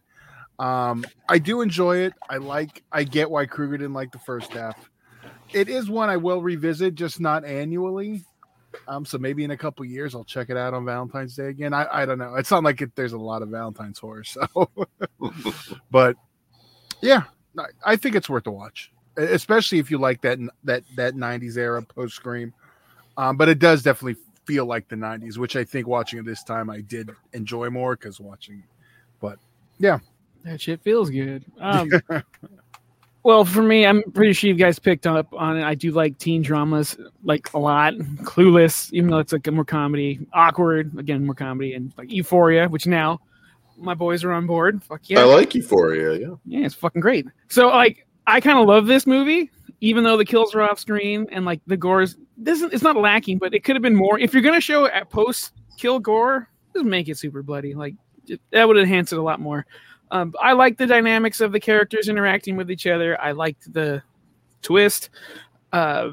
Um, 0.59 1.05
I 1.27 1.38
do 1.38 1.62
enjoy 1.62 1.97
it. 1.97 2.13
I 2.29 2.38
like. 2.38 2.83
I 2.91 3.03
get 3.03 3.29
why 3.29 3.45
Kruger 3.45 3.77
didn't 3.77 3.93
like 3.93 4.12
the 4.12 4.19
first 4.19 4.53
half. 4.53 4.89
It 5.53 5.69
is 5.69 5.89
one 5.89 6.09
I 6.09 6.17
will 6.17 6.41
revisit, 6.41 6.95
just 6.95 7.19
not 7.19 7.45
annually. 7.45 8.24
Um, 8.88 9.05
so 9.05 9.17
maybe 9.17 9.43
in 9.43 9.51
a 9.51 9.57
couple 9.57 9.85
years 9.85 10.15
I'll 10.15 10.24
check 10.24 10.50
it 10.50 10.57
out 10.57 10.74
on 10.74 10.85
Valentine's 10.85 11.35
Day 11.35 11.47
again. 11.47 11.74
I, 11.74 11.88
I 11.91 12.05
don't 12.05 12.17
know. 12.17 12.35
It's 12.35 12.51
not 12.51 12.63
like 12.63 12.81
it, 12.81 12.95
there's 12.95 13.13
a 13.13 13.17
lot 13.17 13.41
of 13.41 13.50
Valentine's 13.50 14.00
horror, 14.00 14.24
so. 14.24 14.47
but 15.91 16.17
yeah, 17.01 17.24
I, 17.57 17.65
I 17.85 17.95
think 17.95 18.15
it's 18.15 18.29
worth 18.29 18.47
a 18.47 18.51
watch, 18.51 18.91
especially 19.17 19.79
if 19.79 19.89
you 19.89 19.97
like 19.97 20.21
that 20.21 20.39
that 20.63 20.83
that 20.95 21.15
'90s 21.15 21.57
era 21.57 21.81
post 21.81 22.15
Scream. 22.15 22.53
Um, 23.17 23.38
but 23.38 23.47
it 23.47 23.59
does 23.59 23.81
definitely 23.81 24.21
feel 24.45 24.65
like 24.65 24.88
the 24.88 24.95
'90s, 24.95 25.38
which 25.38 25.55
I 25.55 25.63
think 25.63 25.88
watching 25.88 26.19
it 26.19 26.25
this 26.25 26.43
time 26.43 26.69
I 26.69 26.81
did 26.81 27.12
enjoy 27.33 27.69
more 27.69 27.95
because 27.95 28.19
watching. 28.19 28.63
But 29.21 29.39
yeah, 29.79 30.00
That 30.46 30.62
shit 30.62 30.82
feels 30.82 31.10
good. 31.10 31.44
Um, 31.60 31.90
Well, 33.24 33.44
for 33.44 33.64
me, 33.64 33.88
I'm 33.88 34.04
pretty 34.14 34.34
sure 34.34 34.50
you 34.52 34.56
guys 34.56 34.78
picked 34.78 35.08
up 35.08 35.34
on 35.34 35.58
it. 35.58 35.64
I 35.64 35.74
do 35.74 35.90
like 35.90 36.16
teen 36.20 36.44
dramas 36.44 36.96
like 37.24 37.52
a 37.56 37.58
lot. 37.58 37.96
Clueless, 38.22 38.94
even 38.94 39.10
though 39.10 39.18
it's 39.18 39.34
like 39.34 39.52
more 39.52 39.66
comedy. 39.66 40.20
Awkward, 40.32 40.96
again, 41.00 41.25
more 41.25 41.34
comedy, 41.34 41.74
and 41.74 41.92
like 41.98 42.12
Euphoria, 42.12 42.70
which 42.70 42.86
now 42.86 43.20
my 43.80 43.96
boys 43.96 44.24
are 44.24 44.32
on 44.32 44.46
board. 44.46 44.84
Fuck 44.84 45.10
yeah, 45.10 45.22
I 45.22 45.24
like 45.24 45.56
Euphoria. 45.56 46.20
Yeah. 46.20 46.36
yeah, 46.46 46.66
it's 46.68 46.75
fucking 46.75 47.02
great. 47.02 47.25
So 47.48 47.70
like, 47.70 48.06
I 48.28 48.40
kind 48.40 48.60
of 48.60 48.68
love 48.68 48.86
this 48.86 49.08
movie, 49.08 49.50
even 49.82 50.04
though 50.04 50.18
the 50.18 50.25
kills 50.25 50.54
are 50.54 50.62
off 50.62 50.78
screen 50.80 51.25
and 51.32 51.46
like 51.46 51.62
the 51.66 51.78
gore 51.78 52.04
is 52.04 52.18
this 52.38 52.62
it's 52.62 52.84
not 52.84 52.96
lacking, 52.96 53.40
but 53.40 53.56
it 53.56 53.64
could 53.64 53.75
have 53.75 53.82
been 53.82 53.96
more. 53.96 54.20
If 54.20 54.34
you're 54.36 54.44
gonna 54.44 54.62
show 54.62 54.86
at 54.86 55.10
post 55.10 55.52
kill 55.80 55.98
gore, 55.98 56.48
just 56.75 56.86
make 56.86 57.10
it 57.10 57.18
super 57.18 57.42
bloody. 57.42 57.74
Like 57.74 57.96
it- 58.28 58.40
that 58.52 58.68
would 58.68 58.78
enhance 58.78 59.12
it 59.12 59.18
a 59.18 59.24
lot 59.24 59.40
more. 59.40 59.66
Um, 60.12 60.33
I 60.41 60.53
like 60.53 60.77
the 60.77 60.85
dynamics 60.85 61.41
of 61.41 61.51
the 61.51 61.59
characters 61.59 62.09
interacting 62.09 62.55
with 62.55 62.69
each 62.69 62.88
other. 62.88 63.19
I 63.19 63.31
liked 63.31 63.71
the 63.74 64.03
twist. 64.62 65.09
Uh, 65.71 66.12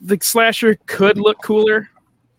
the 0.00 0.18
slasher 0.20 0.78
could 0.86 1.18
look 1.18 1.42
cooler. 1.42 1.88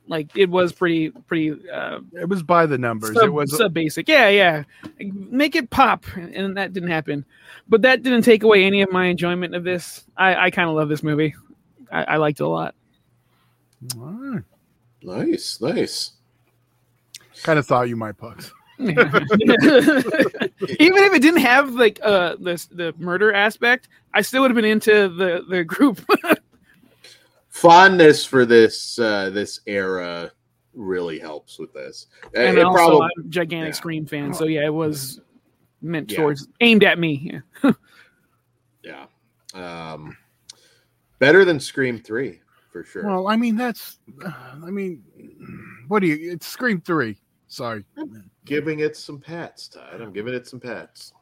Like 0.07 0.35
it 0.35 0.49
was 0.49 0.73
pretty, 0.73 1.11
pretty 1.11 1.51
uh, 1.69 1.99
It 2.13 2.27
was 2.27 2.41
by 2.41 2.65
the 2.65 2.77
numbers. 2.79 3.13
sub, 3.13 3.25
it 3.25 3.29
was 3.31 3.55
sub 3.55 3.73
basic. 3.73 4.07
Yeah, 4.07 4.27
yeah. 4.29 4.63
Make 4.99 5.55
it 5.55 5.69
pop, 5.69 6.05
and 6.15 6.57
that 6.57 6.73
didn't 6.73 6.89
happen. 6.89 7.25
But 7.67 7.83
that 7.83 8.01
didn't 8.01 8.23
take 8.23 8.41
away 8.43 8.63
any 8.63 8.81
of 8.81 8.91
my 8.91 9.05
enjoyment 9.05 9.53
of 9.53 9.63
this. 9.63 10.03
I, 10.17 10.45
I 10.47 10.49
kind 10.49 10.67
of 10.67 10.75
love 10.75 10.89
this 10.89 11.03
movie. 11.03 11.35
I, 11.91 12.03
I 12.03 12.17
liked 12.17 12.39
it 12.39 12.43
a 12.43 12.47
lot. 12.47 12.73
Nice, 15.03 15.61
nice. 15.61 16.11
kind 17.43 17.59
of 17.59 17.65
thought 17.67 17.87
you 17.87 17.95
might 17.95 18.17
pugs. 18.17 18.51
Even 18.81 18.93
if 20.62 21.13
it 21.13 21.21
didn't 21.21 21.41
have 21.41 21.74
like 21.74 22.00
uh 22.01 22.38
the 22.39 22.65
the 22.71 22.93
murder 22.98 23.33
aspect, 23.33 23.89
I 24.13 24.21
still 24.21 24.41
would 24.41 24.51
have 24.51 24.55
been 24.55 24.63
into 24.63 25.09
the 25.09 25.43
the 25.50 25.65
group. 25.65 26.00
Fondness 27.50 28.25
for 28.25 28.45
this 28.45 28.98
uh, 28.98 29.31
this 29.31 29.59
era 29.65 30.31
really 30.74 31.19
helps 31.19 31.59
with 31.59 31.74
this. 31.74 32.07
Uh, 32.24 32.39
and 32.39 32.57
it 32.57 32.63
also, 32.63 32.77
probably 32.77 33.09
I'm 33.17 33.25
a 33.25 33.27
gigantic 33.27 33.74
yeah. 33.74 33.77
Scream 33.77 34.05
fan, 34.05 34.33
so 34.33 34.45
yeah, 34.45 34.63
it 34.63 34.74
was 34.74 35.19
meant 35.81 36.09
Yeah. 36.09 36.19
towards 36.19 36.48
aimed 36.62 36.86
at 36.86 37.00
me. 37.00 37.41
Yeah. 37.63 37.71
yeah. 39.53 39.91
Um, 39.91 40.15
better 41.19 41.43
than 41.43 41.59
Scream 41.59 42.00
Three 42.00 42.39
for 42.71 42.86
sure. 42.86 43.05
Well, 43.05 43.27
I 43.27 43.36
mean 43.36 43.57
that's, 43.57 44.00
I 44.24 44.69
mean, 44.69 45.03
what 45.89 46.00
do 46.00 46.07
you? 46.07 46.31
It's 46.31 46.48
Scream 46.48 46.79
Three. 46.79 47.17
Sorry, 47.50 47.84
giving 48.46 48.79
it 48.79 48.96
some 48.96 49.20
pats, 49.20 49.68
Todd. 49.68 50.00
I'm 50.01 50.13
giving 50.13 50.34
it 50.36 50.48
some 50.48 50.60
pats. 50.60 51.13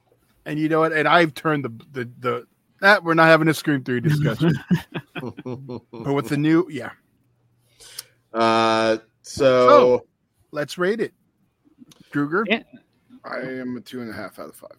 and 0.46 0.60
you 0.60 0.68
know 0.70 0.80
what? 0.82 0.92
And 0.94 1.08
I've 1.08 1.34
turned 1.34 1.64
the 1.66 1.70
the 1.94 2.10
the 2.20 2.48
that 2.82 3.04
we're 3.04 3.14
not 3.16 3.28
having 3.28 3.48
a 3.48 3.54
Scream 3.54 3.84
Three 3.84 4.02
discussion, 4.02 4.54
but 5.22 6.14
with 6.14 6.28
the 6.30 6.38
new, 6.38 6.68
yeah, 6.70 6.92
uh, 8.34 8.98
so 9.22 9.70
Oh. 9.70 10.06
let's 10.52 10.78
rate 10.78 11.00
it. 11.00 11.14
Kruger, 12.12 12.44
Yeah. 12.48 12.64
I 13.24 13.40
am 13.40 13.76
a 13.78 13.82
two 13.82 14.02
and 14.02 14.10
a 14.10 14.14
half 14.14 14.38
out 14.40 14.50
of 14.50 14.56
five. 14.56 14.78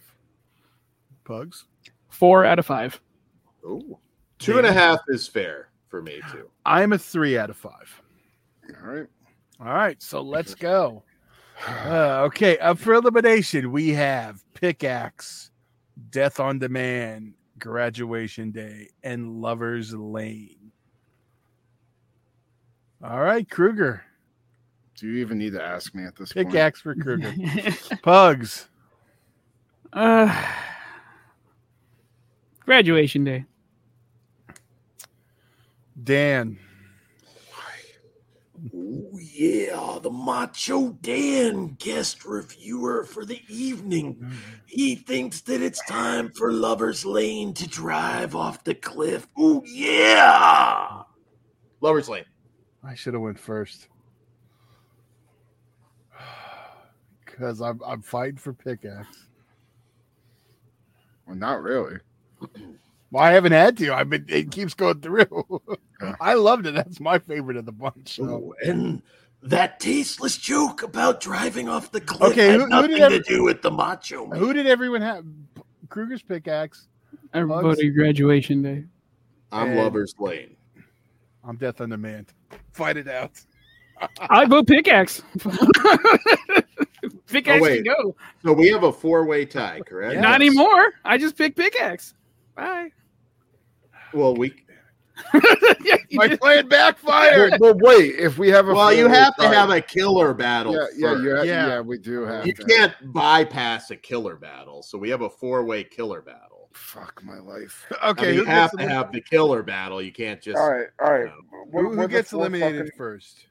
pugs. 1.25 1.64
Four 2.09 2.45
out 2.45 2.59
of 2.59 2.67
five. 2.67 3.00
Ooh. 3.64 3.99
two 4.38 4.57
and 4.59 4.67
a 4.67 4.73
half 4.73 4.99
is 5.09 5.26
fair 5.26 5.69
for 5.88 6.00
me 6.02 6.21
too. 6.33 6.49
I 6.64 6.83
am 6.83 6.93
a 6.93 6.99
three 6.99 7.37
out 7.38 7.50
of 7.50 7.57
five. 7.57 8.02
All 8.83 8.90
right. 8.90 9.07
All 9.61 9.67
right, 9.75 10.00
so 10.02 10.21
let's 10.23 10.55
go. 10.55 11.02
Uh, 11.66 12.22
okay, 12.26 12.56
up 12.58 12.78
for 12.78 12.94
elimination, 12.94 13.72
we 13.72 13.90
have 13.90 14.44
Pickaxe, 14.54 15.50
Death 16.10 16.40
on 16.40 16.58
Demand, 16.58 17.34
Graduation 17.58 18.50
Day, 18.50 18.88
and 19.02 19.40
Lover's 19.40 19.92
Lane. 19.94 20.72
All 23.02 23.20
right, 23.20 23.48
Kruger. 23.48 24.02
Do 24.96 25.06
you 25.06 25.18
even 25.18 25.38
need 25.38 25.52
to 25.52 25.62
ask 25.62 25.94
me 25.94 26.04
at 26.04 26.16
this 26.16 26.32
point? 26.32 26.48
Pickaxe 26.48 26.80
for 26.80 26.94
Kruger. 26.94 27.32
Pugs. 28.02 28.68
uh, 29.92 30.44
graduation 32.64 33.24
day. 33.24 33.44
Dan. 36.02 36.58
Oh 38.90 39.18
yeah, 39.18 39.99
the 40.02 40.11
Macho 40.11 40.90
Dan 41.02 41.76
guest 41.78 42.25
reviewer 42.25 43.04
for 43.04 43.26
the 43.26 43.42
evening. 43.49 44.14
Mm-hmm. 44.14 44.37
He 44.66 44.95
thinks 44.95 45.42
that 45.42 45.61
it's 45.61 45.85
time 45.87 46.30
for 46.30 46.52
Lover's 46.52 47.04
Lane 47.04 47.52
to 47.54 47.68
drive 47.68 48.35
off 48.35 48.64
the 48.64 48.75
cliff. 48.75 49.26
Oh 49.37 49.62
yeah, 49.66 51.02
Lover's 51.83 52.09
Lane. 52.09 52.25
I 52.83 52.95
should 52.95 53.14
have 53.14 53.23
went 53.23 53.38
first. 53.38 53.88
Because 57.25 57.61
I'm 57.61 57.80
I'm 57.87 58.02
fighting 58.02 58.37
for 58.37 58.52
Pickaxe. 58.52 59.28
Well, 61.25 61.37
not 61.37 61.62
really. 61.62 61.99
Well, 63.10 63.22
I 63.24 63.32
haven't 63.32 63.52
had 63.52 63.76
to. 63.78 63.94
I've 63.94 64.10
been 64.10 64.26
it 64.28 64.50
keeps 64.50 64.74
going 64.74 65.00
through. 65.00 65.62
Yeah. 66.02 66.14
I 66.20 66.34
loved 66.34 66.66
it. 66.66 66.74
That's 66.74 67.00
my 67.00 67.18
favorite 67.18 67.56
of 67.56 67.64
the 67.66 67.72
bunch. 67.72 68.16
so. 68.16 68.24
Oh, 68.24 68.54
and 68.64 69.02
that 69.42 69.80
tasteless 69.80 70.36
joke 70.36 70.82
about 70.82 71.20
driving 71.20 71.68
off 71.68 71.90
the 71.90 72.00
cliff 72.00 72.32
Okay, 72.32 72.48
had 72.48 72.56
who- 72.60 72.64
who 72.64 72.68
nothing 72.68 72.90
did 72.92 73.00
every- 73.00 73.18
to 73.18 73.24
do 73.24 73.42
with 73.44 73.62
the 73.62 73.70
Macho 73.70 74.26
Man. 74.26 74.38
Who 74.38 74.52
did 74.52 74.66
everyone 74.66 75.00
have? 75.02 75.24
Kruger's 75.88 76.22
pickaxe. 76.22 76.86
Everybody 77.34 77.66
Bugs? 77.82 77.94
graduation 77.96 78.62
day. 78.62 78.84
I'm 79.50 79.68
And- 79.70 79.78
Lover's 79.78 80.14
Lane. 80.18 80.54
I'm 81.44 81.56
Death 81.56 81.80
on 81.80 81.88
Demand. 81.90 82.26
Fight 82.72 82.96
it 82.98 83.08
out. 83.08 83.40
I 84.30 84.44
vote 84.44 84.66
pickaxe. 84.66 85.22
pickaxe 87.26 87.62
Oh, 87.62 87.66
can 87.66 87.82
go. 87.82 88.16
So 88.42 88.52
we 88.52 88.68
have 88.68 88.82
a 88.84 88.92
four-way 88.92 89.46
tie, 89.46 89.80
correct? 89.86 90.14
Yeah. 90.14 90.20
Not 90.20 90.34
anymore. 90.36 90.92
I 91.04 91.18
just 91.18 91.36
picked 91.36 91.56
pickaxe. 91.56 92.14
Bye. 92.54 92.90
Well, 94.12 94.34
we 94.34 94.54
yeah, 95.34 95.40
you 96.08 96.18
My 96.18 96.28
just- 96.28 96.40
plan 96.40 96.68
backfired. 96.68 97.54
Well, 97.60 97.74
well, 97.74 97.98
wait. 97.98 98.14
If 98.16 98.38
we 98.38 98.48
have 98.50 98.68
a 98.68 98.74
well, 98.74 98.92
you 98.92 99.04
four-way 99.04 99.18
have 99.18 99.36
to 99.36 99.48
have 99.48 99.70
a 99.70 99.80
killer 99.80 100.32
battle. 100.34 100.74
Yeah, 100.74 100.86
yeah, 100.96 101.22
you 101.22 101.36
ha- 101.36 101.42
Yeah. 101.42 101.66
yeah, 101.66 101.80
we 101.80 101.98
do 101.98 102.22
have. 102.22 102.46
You 102.46 102.52
to. 102.52 102.64
can't 102.64 102.94
bypass 103.12 103.90
a 103.90 103.96
killer 103.96 104.36
battle, 104.36 104.82
so 104.82 104.96
we 104.96 105.10
have 105.10 105.22
a 105.22 105.30
four-way 105.30 105.82
killer 105.84 106.22
battle. 106.22 106.68
Fuck 106.72 107.22
my 107.24 107.38
life. 107.38 107.86
Okay, 108.04 108.26
I 108.26 108.30
mean, 108.30 108.34
you 108.40 108.44
have 108.44 108.70
to 108.78 108.88
have 108.88 109.10
the 109.10 109.20
killer 109.20 109.62
battle. 109.64 110.00
You 110.00 110.12
can't 110.12 110.40
just. 110.40 110.56
All 110.56 110.70
right, 110.72 110.86
all 111.00 111.12
right. 111.12 111.32
What- 111.70 111.82
who, 111.82 111.94
who 111.96 112.08
gets 112.08 112.32
eliminated 112.32 112.86
fucking- 112.86 112.96
first? 112.96 113.46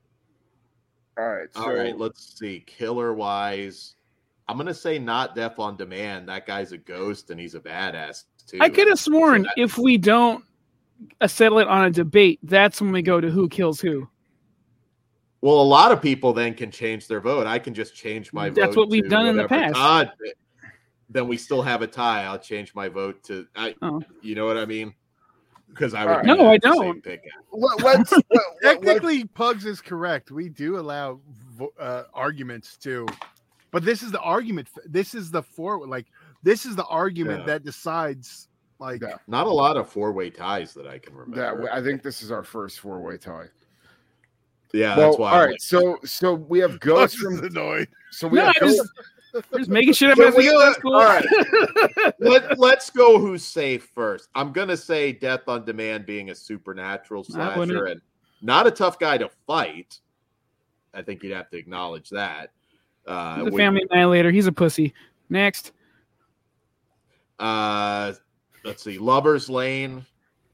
All 1.18 1.28
right, 1.30 1.50
so 1.54 1.62
All 1.64 1.74
right, 1.74 1.98
let's 1.98 2.38
see. 2.40 2.64
Killer 2.68 3.14
wise, 3.14 3.96
I'm 4.48 4.56
gonna 4.58 4.74
say 4.74 5.00
not 5.00 5.36
Death 5.36 5.58
on 5.60 5.76
Demand. 5.76 6.30
That 6.30 6.46
guy's 6.46 6.72
a 6.72 6.78
ghost 6.78 7.32
and 7.32 7.40
he's 7.40 7.56
a 7.56 7.60
badass 7.60 8.24
too. 8.48 8.58
I 8.62 8.70
could 8.70 8.88
have 8.88 9.00
sworn 9.00 9.44
that- 9.44 9.54
if 9.58 9.78
we 9.78 9.98
don't 9.98 10.44
uh, 11.22 11.28
settle 11.28 11.60
it 11.60 11.68
on 11.68 11.86
a 11.86 11.92
debate, 11.92 12.40
that's 12.44 12.82
when 12.82 12.92
we 12.92 13.02
go 13.02 13.22
to 13.22 13.30
who 13.30 13.48
kills 13.50 13.80
who. 13.80 14.08
Well, 15.42 15.62
a 15.62 15.64
lot 15.64 15.92
of 15.92 16.02
people 16.02 16.34
then 16.34 16.56
can 16.56 16.72
change 16.72 17.08
their 17.08 17.22
vote. 17.22 17.46
I 17.46 17.60
can 17.60 17.74
just 17.74 17.96
change 17.96 18.34
my 18.34 18.50
vote. 18.50 18.56
That's 18.56 18.76
what 18.76 18.90
we've 18.90 19.04
to 19.04 19.10
done 19.10 19.28
in 19.28 19.36
the 19.36 19.48
past. 19.48 19.76
Todd 19.76 20.12
then 21.10 21.28
we 21.28 21.38
still 21.38 21.62
have 21.62 21.82
a 21.82 21.88
tie. 21.88 22.24
I'll 22.24 22.40
change 22.40 22.76
my 22.76 22.88
vote 22.90 23.24
to. 23.26 23.48
I, 23.56 23.76
Oh. 23.82 24.02
You 24.22 24.36
know 24.36 24.46
what 24.46 24.58
I 24.58 24.66
mean? 24.66 24.94
Because 25.70 25.94
I 25.94 26.06
would. 26.06 26.12
right. 26.12 26.26
No, 26.26 26.50
I 26.50 26.58
don't. 26.58 27.04
pick. 27.04 27.24
let, 27.52 27.84
let's 27.84 28.12
let, 28.12 28.24
let, 28.32 28.44
let, 28.64 28.82
Technically, 28.82 29.26
Pugs 29.26 29.66
is 29.66 29.82
correct. 29.82 30.32
We 30.32 30.50
do 30.50 30.80
allow 30.80 31.20
uh, 31.80 32.04
arguments 32.14 32.78
too, 32.78 33.06
but 33.72 33.84
this 33.84 34.02
is 34.02 34.12
the 34.12 34.20
argument. 34.22 34.70
This 34.86 35.14
is 35.14 35.30
the 35.30 35.44
four. 35.44 35.86
Like 35.86 36.08
this 36.44 36.66
is 36.66 36.76
the 36.76 36.86
argument 36.86 37.40
Yeah. 37.42 37.46
that 37.48 37.64
decides. 37.66 38.48
Like 38.80 39.02
Yeah. 39.02 39.18
Not 39.28 39.48
a 39.48 39.52
lot 39.52 39.76
of 39.76 39.90
four-way 39.90 40.30
ties 40.30 40.74
that 40.76 40.86
I 40.88 41.00
can 41.00 41.14
that. 41.32 41.56
remember. 41.56 41.72
I 41.74 41.82
think 41.82 42.04
this 42.04 42.22
is 42.22 42.32
our 42.32 42.44
first 42.44 42.80
four-way 42.80 43.18
tie. 43.18 43.48
yeah, 44.74 44.96
well, 44.98 45.08
that's 45.10 45.20
why. 45.20 45.30
all 45.30 45.36
I'm 45.36 45.42
right. 45.46 45.52
like- 45.52 45.62
So, 45.62 45.98
so 46.06 46.34
we 46.36 46.60
have 46.60 46.80
ghosts 46.82 47.16
is 47.18 47.22
from. 47.24 47.44
annoyed. 47.44 47.88
So 48.12 48.28
we 48.28 48.38
No, 48.38 48.46
have 48.46 48.56
I 48.58 48.60
just, 48.68 48.78
ghosts. 48.78 49.50
we're 49.52 49.60
just 49.60 49.70
making 49.72 49.94
shit 49.94 50.12
up 50.12 50.18
Can 50.18 50.28
as 50.28 50.36
we 50.36 50.44
we, 50.44 50.50
go. 50.52 50.60
That's 50.60 50.78
cool. 50.80 50.94
all 50.96 51.04
right. 51.06 51.26
Let, 52.20 52.60
let's 52.60 52.90
go 52.92 53.18
who's 53.20 53.44
safe 53.44 53.90
first. 53.96 54.30
I'm 54.36 54.52
going 54.52 54.68
to 54.68 54.78
say 54.78 55.12
Death 55.12 55.48
on 55.48 55.66
Demand 55.66 56.06
being 56.06 56.30
a 56.30 56.36
supernatural 56.36 57.24
slasher 57.24 57.86
and 57.86 58.02
not 58.42 58.68
a 58.68 58.72
tough 58.72 59.00
guy 59.00 59.18
to 59.18 59.30
fight. 59.48 60.00
I 60.94 61.02
think 61.02 61.24
you'd 61.24 61.34
have 61.36 61.50
to 61.50 61.58
acknowledge 61.58 62.10
that. 62.12 62.52
Uh, 63.08 63.38
He's 63.38 63.48
a 63.48 63.52
we- 63.52 63.58
family 63.58 63.84
annihilator. 63.90 64.32
He's 64.32 64.48
a 64.48 64.52
pussy. 64.52 64.94
Next. 65.30 65.72
Uh, 67.40 68.14
let's 68.64 68.84
see. 68.84 68.98
Lover's 68.98 69.50
Lane. 69.50 70.06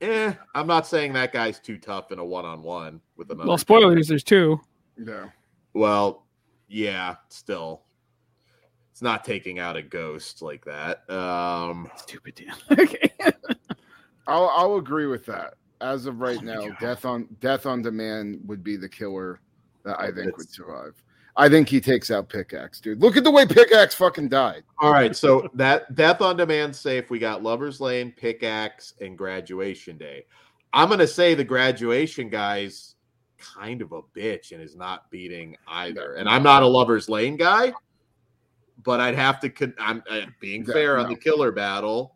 Eh, 0.02 0.34
I'm 0.54 0.68
not 0.68 0.86
saying 0.86 1.13
that 1.13 1.32
guy's 1.32 1.60
too 1.60 1.78
tough 1.78 2.12
in 2.12 2.20
a 2.20 2.25
one 2.25 2.46
on 2.46 2.62
one 2.62 3.00
with 3.16 3.32
another. 3.32 3.48
Well, 3.48 3.58
spoilers, 3.58 4.08
there's 4.08 4.24
two. 4.24 4.60
Yeah. 4.98 5.30
Well, 5.74 6.25
yeah, 6.68 7.16
still. 7.30 7.84
It's 8.92 9.02
not 9.02 9.24
taking 9.24 9.60
out 9.60 9.75
a 9.78 9.82
ghost 9.82 10.42
like 10.42 10.66
that. 10.66 11.10
Um, 11.10 11.90
Stupid 11.96 12.36
Dan. 12.36 12.54
okay. 12.80 13.10
I'll 14.28 14.50
I'll 14.50 14.75
agree 14.75 15.08
with 15.08 15.25
that. 15.25 15.56
As 15.82 16.06
of 16.06 16.20
right 16.22 16.38
Oh 16.42 16.46
now, 16.46 16.68
God. 16.68 16.78
death 16.80 17.06
on 17.06 17.28
death 17.40 17.66
on 17.66 17.82
demand 17.82 18.40
would 18.46 18.63
be 18.63 18.78
the 18.78 18.88
killer 18.90 19.40
that 19.84 20.00
I 20.00 20.06
think 20.08 20.16
That's- 20.18 20.38
would 20.38 20.50
survive. 20.50 21.02
I 21.36 21.50
think 21.50 21.68
he 21.68 21.82
takes 21.82 22.12
out 22.12 22.30
pickaxe, 22.30 22.80
dude. 22.80 23.02
Look 23.02 23.18
at 23.18 23.24
the 23.24 23.32
way 23.32 23.46
pickaxe 23.46 23.96
fucking 23.96 24.30
died. 24.30 24.63
All 24.80 24.92
right, 24.92 25.16
so 25.16 25.50
that 25.56 25.96
Death 25.96 26.22
on 26.22 26.38
Demand 26.38 26.75
safe. 26.75 27.10
We 27.10 27.20
got 27.20 27.42
Lovers 27.42 27.82
Lane, 27.82 28.13
Pickaxe, 28.16 28.94
and 29.02 29.18
Graduation 29.18 29.98
Day. 29.98 30.25
I'm 30.74 30.90
gonna 30.90 31.08
say 31.08 31.34
the 31.34 31.44
Graduation 31.44 32.30
guy's 32.30 32.96
kind 33.38 33.82
of 33.82 33.92
a 33.92 34.02
bitch 34.16 34.52
and 34.52 34.62
is 34.62 34.75
not 34.75 35.10
beating 35.12 35.58
either. 35.68 36.16
And 36.16 36.30
I'm 36.30 36.44
not 36.44 36.63
a 36.63 36.68
Lovers 36.68 37.10
Lane 37.10 37.36
guy, 37.36 37.74
but 38.84 39.00
I'd 39.00 39.16
have 39.16 39.40
to. 39.42 39.50
Con- 39.50 39.75
I'm 39.80 40.04
uh, 40.10 40.22
being 40.40 40.63
Yeah, 40.66 40.74
fair 40.74 40.98
on 40.98 41.10
the 41.10 41.16
killer 41.16 41.52
battle. 41.52 42.16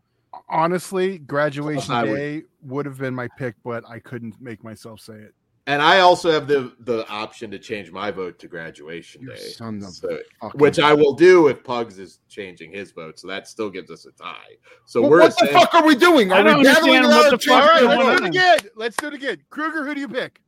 Honestly, 0.50 1.18
graduation 1.18 2.06
day 2.06 2.44
would 2.62 2.86
have 2.86 3.00
been 3.00 3.16
my 3.16 3.28
pick, 3.38 3.56
but 3.64 3.84
I 3.90 3.98
couldn't 4.00 4.40
make 4.40 4.64
myself 4.64 5.00
say 5.00 5.16
it. 5.16 5.34
And 5.68 5.82
I 5.82 6.00
also 6.00 6.32
have 6.32 6.48
the 6.48 6.74
the 6.80 7.06
option 7.10 7.52
to 7.52 7.60
change 7.60 7.92
my 7.92 8.10
vote 8.10 8.40
to 8.40 8.48
Graduation 8.48 9.22
You 9.24 9.30
Day, 9.34 9.38
son 9.38 9.84
of 9.84 9.90
So- 9.94 10.20
which 10.56 10.80
I 10.80 10.94
will 10.94 11.14
do 11.14 11.50
if 11.50 11.62
Pugs 11.64 12.00
is 12.00 12.20
changing 12.30 12.72
his 12.72 12.92
vote. 12.92 13.20
So 13.20 13.28
that 13.28 13.48
still 13.50 13.70
gives 13.70 13.92
us 13.92 14.06
a 14.06 14.12
tie. 14.14 14.56
So 14.86 15.02
Well, 15.02 15.10
we're 15.12 15.20
what 15.20 15.38
the 15.38 15.48
fuck 15.48 15.74
are 15.76 15.86
we 15.86 15.94
doing? 15.96 16.32
I 16.32 16.40
Are 16.40 16.44
don't 16.44 16.58
we 16.60 16.64
battling 16.64 16.96
understand 16.96 17.06
it 17.06 17.08
what 17.18 17.34
out 17.34 17.42
the 17.42 17.52
of 17.54 17.62
All 17.62 17.68
right, 17.68 17.82
going 17.82 18.08
let's 18.08 18.22
on. 18.22 18.32
do 18.32 18.40
it 18.40 18.44
again. 18.62 18.72
Let's 18.78 18.96
do 18.96 19.08
it 19.08 19.14
again. 19.14 19.44
Kruger, 19.50 19.86
who 19.86 19.94
do 19.94 20.00
you 20.00 20.08
pick? 20.08 20.42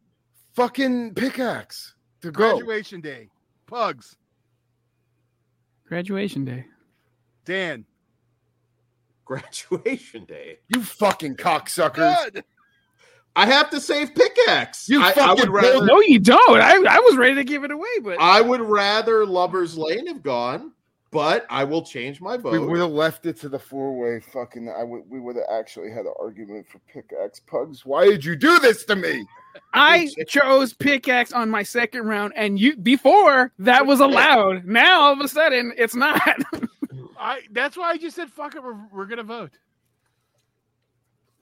Fucking 0.54 1.14
pickaxe 1.16 1.96
to 2.22 2.32
go. 2.32 2.52
Graduation 2.58 3.02
day. 3.02 3.30
Pugs. 3.68 4.16
Graduation 5.86 6.46
day. 6.46 6.66
Dan. 7.46 7.86
Graduation 9.26 10.26
Day. 10.26 10.58
You 10.70 10.82
fucking 10.82 11.36
cocksuckers. 11.36 12.32
Good. 12.34 12.44
I 13.39 13.46
have 13.46 13.69
to 13.69 13.79
save 13.79 14.13
pickaxe. 14.13 14.89
You 14.89 15.01
I, 15.01 15.08
I 15.08 15.13
fucking 15.13 15.46
would 15.46 15.63
rather. 15.63 15.86
No, 15.86 16.01
you 16.01 16.19
don't. 16.19 16.60
I, 16.60 16.72
I 16.72 17.00
was 17.00 17.15
ready 17.15 17.36
to 17.36 17.46
give 17.46 17.63
it 17.63 17.72
away, 17.72 18.00
but 18.03 18.19
I 18.19 18.41
would 18.41 18.60
rather 18.60 19.25
Lovers 19.25 19.77
Lane 19.77 20.08
have 20.08 20.22
gone, 20.22 20.74
but 21.10 21.46
I 21.50 21.63
will 21.63 21.81
change 21.81 22.19
my 22.19 22.36
vote. 22.36 22.51
We 22.51 22.60
would 22.60 22.79
have 22.79 22.91
left 22.91 23.25
it 23.25 23.39
to 23.39 23.48
the 23.48 23.58
four 23.58 23.98
way. 23.98 24.19
Fucking, 24.19 24.69
I 24.77 24.84
would. 24.84 25.03
We 25.10 25.22
would 25.22 25.38
have 25.38 25.46
actually 25.50 25.89
had 25.89 26.05
an 26.05 26.13
argument 26.19 26.67
for 26.67 26.79
pickaxe 26.91 27.39
pugs. 27.39 27.86
Why 27.86 28.08
did 28.08 28.25
you 28.25 28.36
do 28.36 28.60
this 28.60 28.84
to 28.86 28.98
me? 28.98 29.25
I 29.74 30.10
chose 30.27 30.74
pickaxe 30.74 31.31
on 31.31 31.50
my 31.50 31.63
second 31.63 32.08
round, 32.08 32.34
and 32.36 32.60
you 32.60 32.75
before 32.75 33.53
that 33.58 33.86
was 33.86 34.01
allowed. 34.01 34.65
Now 34.65 35.00
all 35.00 35.13
of 35.13 35.22
a 35.22 35.29
sudden 35.29 35.74
it's 35.77 35.96
not. 35.96 36.22
I 37.17 37.43
that's 37.51 37.77
why 37.77 37.91
I 37.91 37.98
just 37.98 38.17
said 38.17 38.29
fuck 38.29 38.55
it, 38.55 38.63
we're, 38.63 38.77
we're 38.91 39.05
gonna 39.05 39.24
vote. 39.24 39.51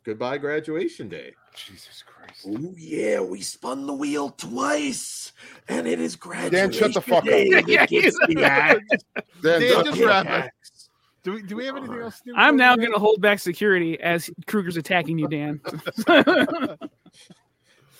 Goodbye, 0.07 0.37
Graduation 0.37 1.09
Day. 1.09 1.33
Jesus 1.53 2.01
Christ. 2.01 2.45
Oh 2.47 2.73
yeah, 2.77 3.19
we 3.19 3.41
spun 3.41 3.85
the 3.85 3.91
wheel 3.93 4.29
twice, 4.29 5.33
and 5.67 5.85
it 5.85 5.99
is 5.99 6.15
graduation 6.15 6.71
Dan, 6.71 6.71
shut 6.71 6.93
the 6.93 7.01
fuck 7.01 7.17
up. 7.17 7.25
day 7.25 7.49
that 7.51 7.67
Yeah, 7.67 7.85
gets 7.85 8.17
the 8.25 8.41
axe. 8.45 8.79
Dan, 9.43 9.59
Dan, 9.59 9.83
just 9.83 9.99
wrap 9.99 10.45
it. 10.45 10.49
Do 11.25 11.33
we 11.33 11.41
do 11.41 11.57
we 11.57 11.65
have 11.65 11.75
anything 11.75 11.99
else? 11.99 12.19
to 12.19 12.23
do 12.31 12.33
I'm 12.37 12.55
now 12.55 12.77
going 12.77 12.93
to 12.93 12.99
hold 12.99 13.19
back 13.19 13.39
security 13.39 13.99
as 13.99 14.29
Kruger's 14.45 14.77
attacking 14.77 15.17
you, 15.19 15.27
Dan. 15.27 15.59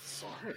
Sorry. 0.02 0.54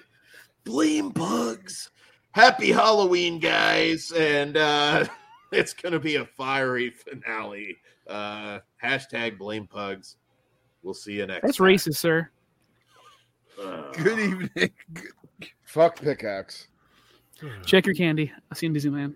Blame 0.63 1.09
bugs. 1.11 1.91
Happy 2.31 2.71
Halloween, 2.71 3.41
guys, 3.41 4.13
and 4.13 4.57
uh, 4.57 5.05
it's 5.53 5.73
gonna 5.75 5.99
be 5.99 6.15
a 6.15 6.25
fiery 6.27 6.91
finale. 6.91 7.77
Uh, 8.07 8.61
hashtag 8.81 9.37
blame 9.37 9.67
pugs. 9.67 10.15
We'll 10.83 10.95
see 10.95 11.13
you 11.15 11.27
next. 11.27 11.43
That's 11.43 11.57
time. 11.59 11.67
racist, 11.67 11.97
sir. 11.97 12.31
Uh, 13.63 13.93
Good 13.93 14.19
evening. 14.19 14.71
Fuck 15.65 16.01
pickaxe. 16.01 16.69
Check 17.65 17.87
your 17.87 17.95
candy. 17.95 18.33
I'll 18.51 18.57
see 18.57 18.67
you 18.67 18.73
in 18.73 18.79
Disneyland. 18.79 19.15